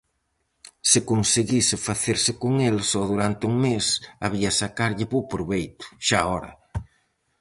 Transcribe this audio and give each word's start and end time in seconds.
Se 0.89 0.99
conseguise 1.11 1.75
facerse 1.87 2.31
con 2.41 2.53
el 2.69 2.77
só 2.91 3.01
durante 3.11 3.43
un 3.51 3.55
mes 3.65 3.85
había 4.25 4.51
sacarlle 4.61 5.05
bo 5.11 5.29
proveito, 5.33 5.85
xaora! 6.07 6.51